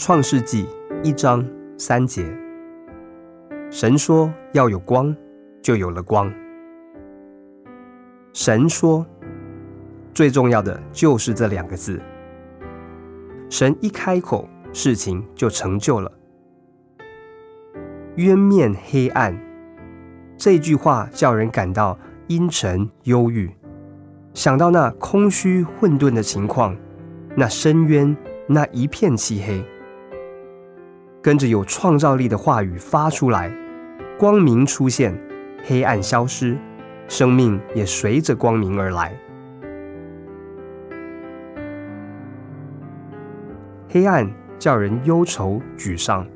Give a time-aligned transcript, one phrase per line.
[0.00, 0.66] 创世纪
[1.02, 2.24] 一章三节，
[3.70, 5.14] 神说要有光，
[5.60, 6.32] 就有了光。
[8.32, 9.04] 神说，
[10.14, 12.00] 最重要的就是这两个字。
[13.50, 16.10] 神一开口，事情就成就了。
[18.16, 19.38] 渊面黑暗，
[20.34, 23.50] 这句话叫人感到阴沉忧郁，
[24.32, 26.74] 想到那空虚混沌的情况，
[27.36, 29.62] 那深渊，那一片漆黑。
[31.22, 33.52] 跟着有创造力的话语发出来，
[34.18, 35.14] 光明出现，
[35.64, 36.56] 黑暗消失，
[37.08, 39.14] 生命也随着光明而来。
[43.88, 46.26] 黑暗叫人忧愁沮丧，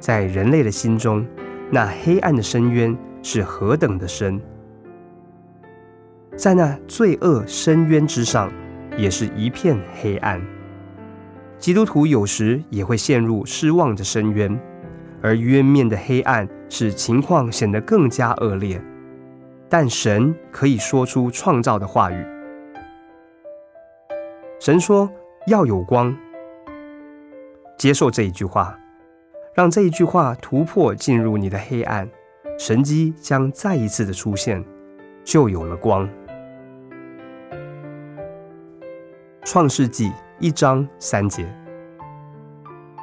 [0.00, 1.24] 在人类的心中，
[1.70, 4.40] 那黑暗的深渊是何等的深，
[6.34, 8.50] 在那罪恶深渊之上，
[8.96, 10.40] 也是一片黑暗。
[11.64, 14.60] 基督徒有时也会陷入失望的深渊，
[15.22, 18.78] 而渊面的黑暗使情况显得更加恶劣。
[19.66, 22.22] 但神可以说出创造的话语。
[24.60, 25.10] 神说
[25.46, 26.14] 要有光，
[27.78, 28.78] 接受这一句话，
[29.54, 32.06] 让这一句话突破进入你的黑暗，
[32.58, 34.62] 神迹将再一次的出现，
[35.24, 36.06] 就有了光。
[39.46, 40.12] 创世纪。
[40.40, 41.46] 一章三节，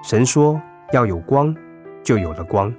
[0.03, 1.55] 神说要有光，
[2.03, 2.73] 就有了光。